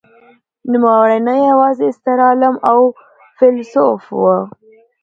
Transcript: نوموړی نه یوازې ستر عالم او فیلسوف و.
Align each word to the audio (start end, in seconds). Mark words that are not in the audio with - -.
نوموړی 0.71 1.17
نه 1.27 1.33
یوازې 1.47 1.87
ستر 1.97 2.19
عالم 2.27 2.55
او 2.69 2.79
فیلسوف 3.37 4.03
و. 4.19 4.21